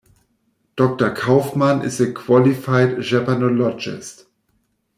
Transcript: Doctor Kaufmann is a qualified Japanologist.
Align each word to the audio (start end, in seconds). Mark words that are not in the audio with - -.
Doctor 0.77 1.11
Kaufmann 1.11 1.83
is 1.85 2.01
a 2.01 2.11
qualified 2.11 2.95
Japanologist. 3.01 4.25